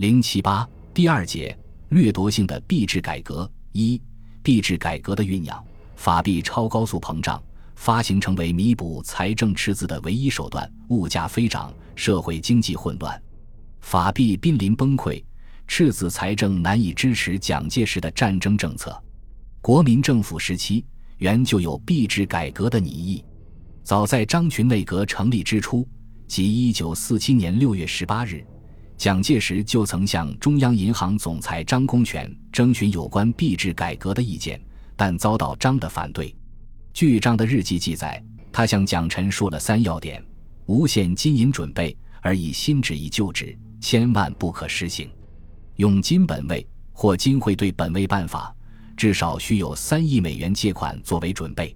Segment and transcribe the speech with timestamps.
[0.00, 1.54] 零七八第二节
[1.90, 4.00] 掠夺性的币制改革一
[4.42, 5.62] 币制改革的酝酿，
[5.94, 7.38] 法币超高速膨胀，
[7.74, 10.66] 发行成为弥补财政赤字的唯一手段。
[10.88, 13.22] 物价飞涨，社会经济混乱，
[13.82, 15.22] 法币濒临崩溃，
[15.66, 18.98] 赤字财政难以支持蒋介石的战争政策。
[19.60, 20.82] 国民政府时期
[21.18, 23.22] 原就有币制改革的拟议，
[23.82, 25.86] 早在张群内阁成立之初，
[26.26, 28.42] 即一九四七年六月十八日。
[29.00, 34.60] 蒋介石就曾向中央银行总裁张公权征询有关币制改革的意见，
[34.94, 36.36] 但遭到张的反对。
[36.92, 40.22] 据张的日记记载，他向蒋陈述了三要点：
[40.66, 45.08] 无限金银准备，而以新纸以旧纸，千万不可实行；
[45.76, 48.54] 用金本位或金汇兑本位办法，
[48.98, 51.74] 至少需有三亿美元借款作为准备；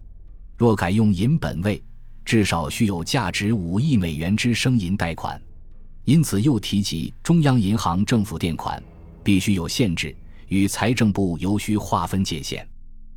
[0.59, 1.83] 若改用银本位，
[2.23, 5.41] 至少需有价值五亿美元之生银贷款。
[6.05, 8.83] 因此，又提及中央银行政府垫款
[9.23, 10.15] 必须有限制，
[10.49, 12.67] 与财政部尤需划分界限。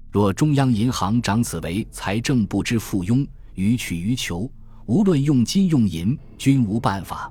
[0.10, 4.50] 若中央银行长此为财政部之附庸，予取予求，
[4.86, 7.30] 无论用金用银，均无办法。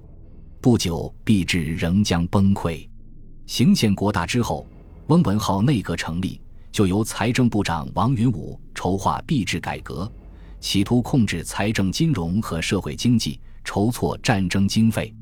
[0.60, 2.86] 不久，币制仍将崩溃。
[3.46, 4.66] 行宪国大之后，
[5.06, 6.38] 翁文灏内阁成立，
[6.70, 10.10] 就由财政部长王云武筹划币制改革，
[10.60, 15.14] 企图控制财政、金融和社会经济，筹措战争经费。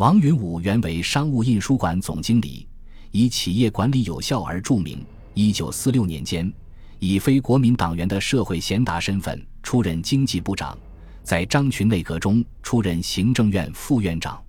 [0.00, 2.66] 王云武原为商务印书馆总经理，
[3.10, 5.04] 以企业管理有效而著名。
[5.34, 6.50] 一九四六年间，
[6.98, 10.74] 以非国民党员的社会贤达身份出任经济部长，
[11.22, 14.42] 在张群内阁中出任行政院副院长。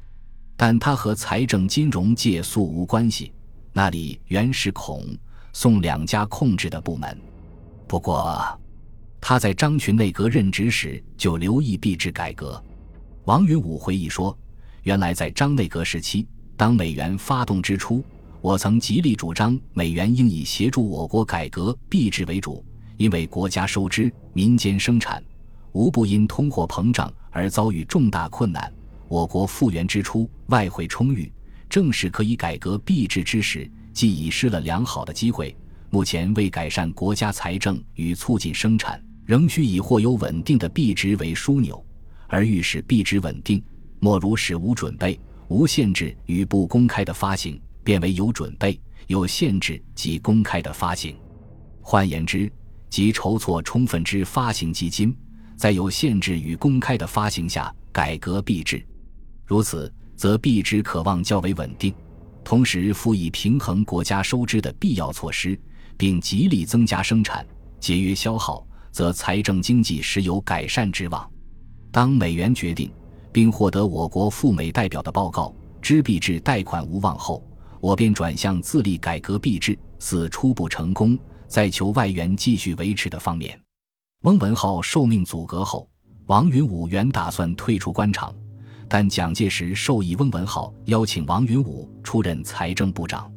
[0.55, 3.33] 但他和财政金融界素无关系，
[3.73, 5.05] 那里原是孔、
[5.51, 7.21] 宋两家控制的部门。
[7.89, 8.41] 不过，
[9.19, 12.63] 他在张群内阁任职时就留意币制改革。
[13.25, 14.33] 王云武回忆说。
[14.83, 18.03] 原来在张内阁时期，当美元发动之初，
[18.41, 22.65] 我曾极力主张美元应以协助我国改革币制为主，
[22.97, 25.23] 因为国家收支、民间生产
[25.73, 28.73] 无不因通货膨胀而遭遇重大困难。
[29.07, 31.31] 我国复原之初，外汇充裕，
[31.69, 35.55] 正是可以改革币制之时，既已失了良好的机会。
[35.91, 41.85] 目前为改善国家财政与促进生产，仍需以或有稳定的币值为枢纽，
[42.27, 43.61] 而欲使币值稳定。
[44.03, 45.17] 莫如使无准备、
[45.47, 51.15] 无限制与不公开的发行变为有准备、有限制及公开的发行。
[51.81, 52.51] 换言之，
[52.89, 55.15] 即筹措充分之发行基金，
[55.55, 58.83] 在有限制与公开的发行下改革币制。
[59.45, 61.93] 如此，则币值可望较为稳定，
[62.43, 65.55] 同时辅以平衡国家收支的必要措施，
[65.95, 67.45] 并极力增加生产、
[67.79, 71.31] 节约消耗，则财政经济时有改善之望。
[71.91, 72.91] 当美元决定。
[73.31, 77.43] 并获得我国赴美代表的报告，知币制贷款无望后，
[77.79, 83.59] 我便转向自立改革币制，似初步成功，在求外援继续维持的方面。
[84.23, 85.89] 翁文灏受命阻隔后，
[86.27, 88.33] 王云武原打算退出官场，
[88.87, 93.31] 但蒋介石授意翁文灏邀请王云武出任财政部长。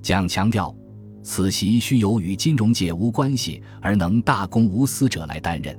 [0.00, 0.74] 蒋强调，
[1.22, 5.78] 此席须由与金融界无关系而能大公无私者来担任。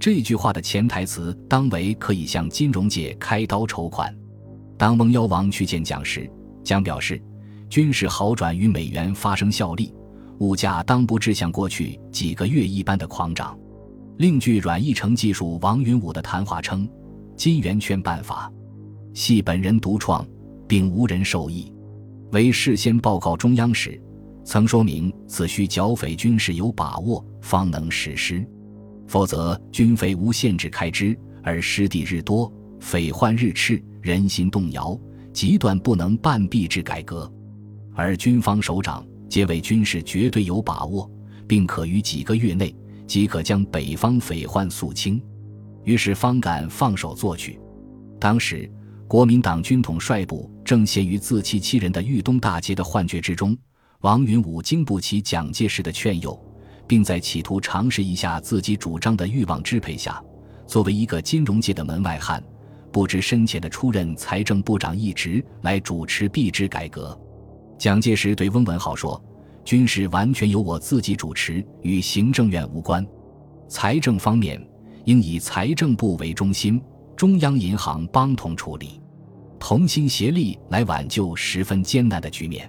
[0.00, 4.12] 这句话的潜台词当为可以向金融界开刀筹款。
[4.78, 6.28] 当翁妖王去见蒋时，
[6.64, 7.22] 蒋表示，
[7.68, 9.94] 军事好转与美元发生效力，
[10.38, 13.54] 物价当不至像过去几个月一般的狂涨。
[14.16, 16.88] 另据阮义成技术王云武的谈话称，
[17.36, 18.50] 金圆圈办法
[19.12, 20.26] 系本人独创，
[20.66, 21.70] 并无人受益，
[22.32, 24.00] 为事先报告中央时，
[24.44, 28.42] 曾说明此需剿匪军事有把握，方能实施。
[29.10, 32.48] 否则，军费无限制开支，而失地日多，
[32.78, 34.96] 匪患日炽，人心动摇，
[35.32, 37.28] 极断不能半币制改革。
[37.92, 41.10] 而军方首长皆为军事绝对有把握，
[41.48, 42.72] 并可于几个月内
[43.04, 45.20] 即可将北方匪患肃清，
[45.82, 47.58] 于是方敢放手做去。
[48.20, 48.70] 当时，
[49.08, 53.58] 国民党军统帅部正陷于自欺欺人的豫东大捷的幻觉之中，
[54.02, 56.40] 王云武经不起蒋介石的劝诱。
[56.90, 60.20] 并在企图尝试一下自己主张的欲望支配下，
[60.66, 62.42] 作为一个金融界的门外汉，
[62.90, 67.16] 不知深浅的出任财政部长一职，来主持币制改革。
[67.78, 69.22] 蒋介石对翁文灏说
[69.64, 73.06] ：“军事完全由我自己主持，与行政院无关。
[73.68, 74.60] 财政方面
[75.04, 76.82] 应以财政部为中心，
[77.14, 79.00] 中央银行帮同处理，
[79.60, 82.68] 同心协力来挽救十分艰难的局面。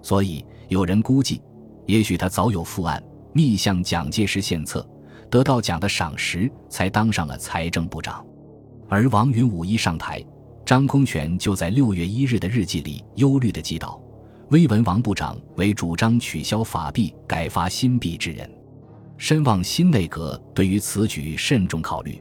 [0.00, 1.42] 所以有人估计，
[1.84, 2.98] 也许他早有副案。”
[3.32, 4.86] 密向蒋介石献策，
[5.30, 8.24] 得到蒋的赏识，才当上了财政部长。
[8.88, 10.24] 而王云武一上台，
[10.64, 14.00] 张公权就在六月一日的日记里忧虑地记道
[14.50, 18.50] ：“威文王部长为主张取消法币、改发新币之人，
[19.16, 22.20] 深望新内阁对于此举慎重考虑。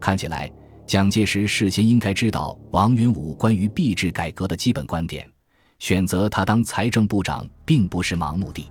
[0.00, 0.50] 看起来，
[0.86, 5.30] 蒋介石事先应该知道王云武关于币制改革的基本观点，
[5.78, 8.70] 选择他当财政部长并不是盲目的。”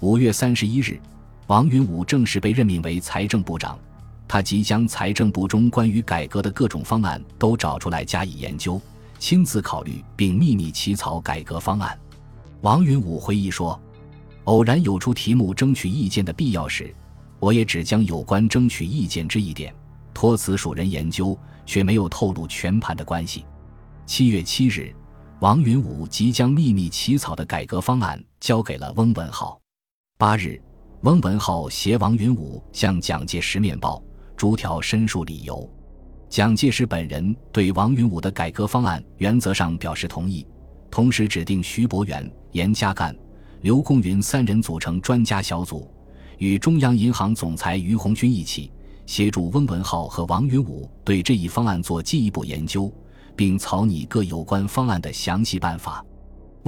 [0.00, 0.96] 五月三十一日，
[1.48, 3.76] 王云武正式被任命为财政部长。
[4.28, 8.80] 他即将财政部中关于改革的各种方案都找出来加以研究，
[9.18, 11.98] 亲自考虑并秘密起草改革方案。
[12.60, 13.80] 王云武回忆说
[14.44, 16.94] ：“偶然有出题目争取意见的必要时，
[17.40, 19.74] 我也只将有关争取意见之一点
[20.14, 21.36] 托此属人研究，
[21.66, 23.44] 却没有透露全盘的关系。”
[24.06, 24.94] 七月七日，
[25.40, 29.60] 王云武即将秘密起草的改革方案交给了翁文浩。
[30.20, 30.60] 八日，
[31.02, 34.02] 翁文浩携王云武向蒋介石面报。
[34.36, 35.70] 逐条申述理由，
[36.28, 40.44] 蒋介石本人对王云武的改革方案原则上表示同意，
[40.90, 43.16] 同时指定徐伯元、严家淦、
[43.60, 45.88] 刘公云三人组成专家小组，
[46.38, 48.72] 与中央银行总裁于鸿钧一起
[49.06, 52.92] 协助翁文浩和王云武对这一方案做进一步研究，
[53.36, 56.04] 并草拟各有关方案的详细办法。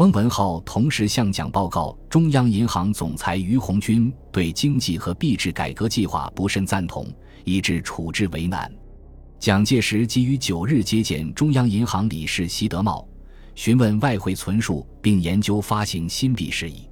[0.01, 7.07] 翁文浩同时向蒋报告，中央银行总裁于鸿钧对经济和币制改革计划不甚赞同。
[7.45, 8.73] 以致处置为难。
[9.39, 13.07] 蒋介石基于九日接见中央银行理事习德茂，
[13.55, 16.89] 询问外汇存数，并研究发行新币事宜。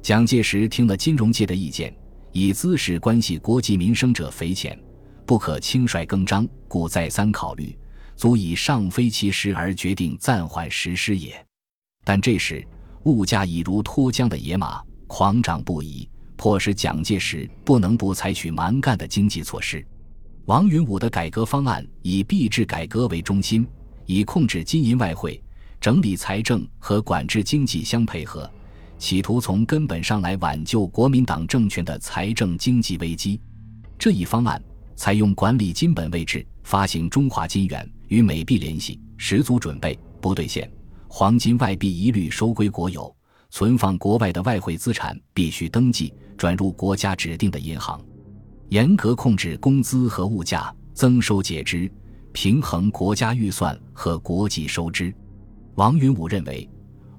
[0.00, 1.92] 蒋介石听了金融界的意见，
[2.30, 4.78] 以兹事关系国计民生者匪浅，
[5.26, 7.76] 不可轻率更张，故再三考虑，
[8.14, 11.44] 足以尚非其时而决定暂缓实施也。
[12.04, 12.64] 但这时
[13.04, 16.08] 物价已如脱缰的野马，狂涨不已。
[16.36, 19.84] 迫使蒋介石不能不采取蛮干的经济措施。
[20.46, 23.66] 王云武的改革方案以币制改革为中心，
[24.04, 25.42] 以控制金银外汇、
[25.80, 28.50] 整理财政和管制经济相配合，
[28.98, 33.40] 企图从根本上来挽救国民党政权的财政经济危机。
[33.96, 34.62] 这一方案
[34.96, 40.70] 采用管理金本位制，发行中华金元与美币联系，十足准备不兑现，
[41.16, 43.14] 黄金外币一律收归国有，
[43.48, 46.12] 存放国外的外汇资产必须登记。
[46.36, 48.04] 转入国家指定的银行，
[48.70, 51.88] 严格控制工资和物价，增收减支，
[52.32, 55.14] 平衡国家预算和国际收支。
[55.76, 56.68] 王云武认为，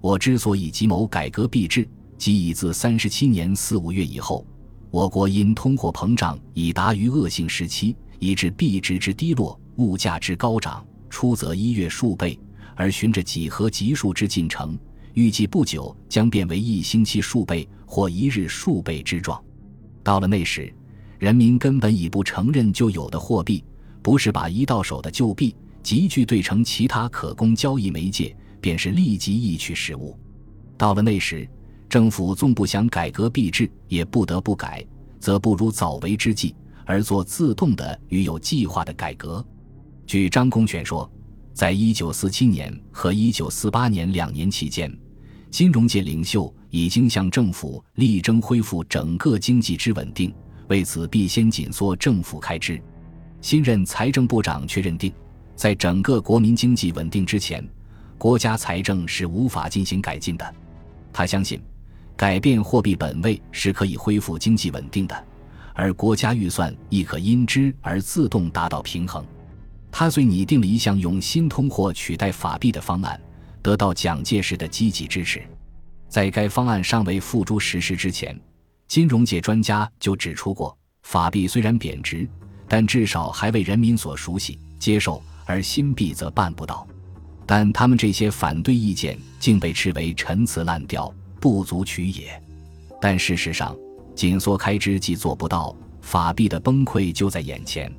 [0.01, 1.87] 我之所以急谋改革币制，
[2.17, 4.45] 即以自三十七年四五月以后，
[4.91, 12.37] 我国因通货膨胀已达于恶性时期，以致币值之低落，物价之高涨，出则一月数倍，
[12.75, 14.77] 而循着几何级数之进程。
[15.13, 19.41] 预计不久将变为一星期数倍或一日数倍之状。
[20.03, 20.71] 到了那时，
[21.17, 23.63] 人民根本已不承认旧有的货币，
[24.01, 30.19] 不是把一到手的旧币急剧兑成其他可供交易媒介，便是立即易取实物。
[30.77, 31.49] 到了那时，
[31.87, 34.85] 政府纵不想改革币制，也不得不改，
[35.17, 36.53] 则不如早为之计，
[36.85, 39.43] 而做自动的与有计划的改革。
[40.05, 41.09] 据张公权说，
[41.55, 44.93] 在一九四七年和一九四八年两年期间。
[45.49, 50.35] 金融界领袖已经向政府力争恢复整个经济之稳定，
[50.67, 52.77] 为此必先紧缩政府开支。
[53.39, 55.13] 新任财政部长却认定，
[55.55, 57.65] 在整个国民经济稳定之前，
[58.17, 60.55] 国家财政是无法进行改进的。
[61.13, 61.61] 他相信，
[62.17, 65.25] 改变货币本位是可以恢复经济稳定的，
[65.73, 69.25] 而国家预算亦可因之而自动达到平衡。
[69.97, 73.17] 他遂拟定了一项用新通货取代法币的方案。
[73.61, 75.41] 得到蒋介石的积极支持，
[76.09, 78.37] 在该方案尚未付诸实施之前，
[78.89, 82.27] 金融界专家就指出过，法币虽然贬值，
[82.67, 86.85] 但至少还为人民所熟悉接受，而新币则办不到。
[87.45, 91.09] 但他们这些反对意见竟被斥为陈词滥调，
[91.39, 92.37] 不足取也。
[92.99, 93.73] 但事实上，
[94.13, 97.89] 紧缩开支既做不到，法币的崩溃就在眼前，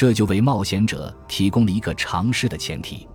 [0.00, 3.06] 这就为冒险者提供了一个尝试的前提。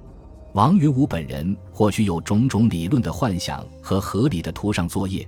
[0.54, 5.28] 王云武本人或许有种种理论的幻想和合理的图上作业，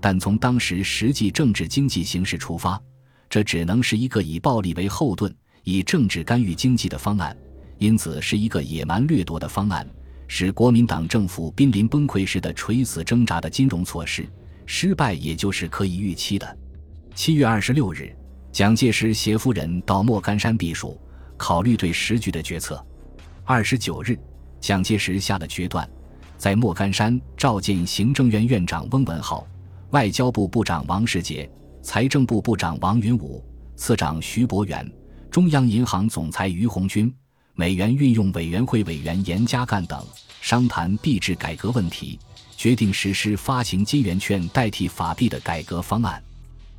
[0.00, 2.80] 但从当时实际政治经济形势出发，
[3.28, 5.30] 这只能是一个以暴力为后盾、
[5.64, 7.36] 以政治干预经济的方案，
[7.76, 9.86] 因此是一个野蛮掠夺的方案，
[10.26, 14.26] 使国民党政府濒临崩溃时的垂死挣扎的金融措施
[14.64, 16.58] 失败，也就是可以预期的。
[17.14, 18.10] 七月二十六日，
[18.54, 20.96] 蒋介石携夫人到莫干山避暑，
[21.36, 22.80] 考虑对时局的决策。
[23.44, 24.16] 二十九日。
[24.60, 25.86] 蒋介石下了决断，
[26.38, 29.44] 在莫干山召见行政院院长翁文浩、
[29.90, 31.50] 外交部部长王世杰、
[31.82, 33.44] 财政部部长王云武、
[33.74, 34.88] 次长徐伯元、
[35.32, 37.12] 中央银行总裁于鸿钧、
[37.54, 40.00] 美元运用委员会委员严家淦等
[40.40, 42.20] 商谈币制改革问题，
[42.56, 46.22] 决定实施发行金圆券代替法币的改革方案。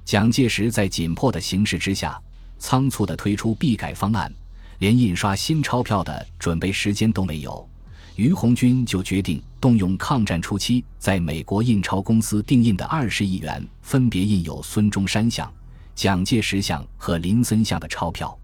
[0.06, 2.22] 蒋介石在紧迫的形势之下，
[2.60, 4.32] 仓促地推出币改方案，
[4.78, 7.68] 连印刷新钞票的准备时间都没有。
[8.16, 15.52] 于红军就决定动用抗战初期在美国印钞公司定印的二十亿元，分别印有孙中山像、
[15.96, 18.38] 蒋介石像和林森像的钞票。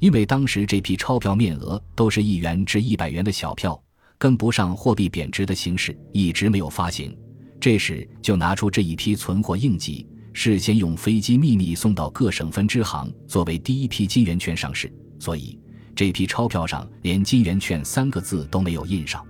[0.00, 3.80] 因为当时这批钞票面额都是一元至一百元的小票，
[4.18, 7.16] 跟不上货币贬值的形势，一直没有发行。
[7.60, 14.92] 这时就拿出这一批存货应急，事先用飞机秘密送到各省分支行，作为第一批金圆券上市。
[15.18, 15.58] 所以。
[15.96, 19.24] 这批钞票上连“金圆券”三个字都没有印上。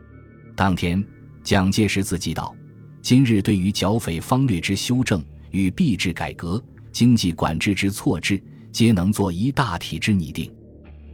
[0.57, 1.01] 当天，
[1.45, 2.53] 蒋介石自己道
[3.01, 6.61] ：“今日对于剿匪方略之修正与币制改革、
[6.91, 10.53] 经济管制之措置，皆能做一大体之拟定。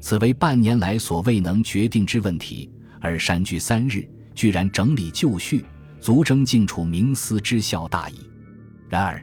[0.01, 5.67] 此为半年来所未能决定之问题，而山居三日，居然整理就绪，
[6.01, 8.21] 足征静处冥思之效大矣。
[8.89, 9.23] 然而，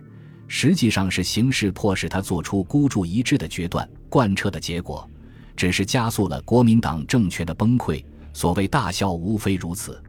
[0.49, 5.09] 实际上是形势迫使他做出孤注一掷的决断，贯彻的结果。”
[5.55, 8.01] 只是加速了国民党政权的崩溃。
[8.31, 10.01] 所谓大笑，无非如此。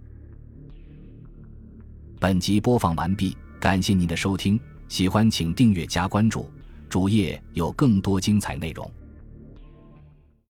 [2.20, 6.48] 本集播放完毕，感谢您的收听，喜欢请订阅加关注，
[6.88, 8.88] 主页有更多精彩内容。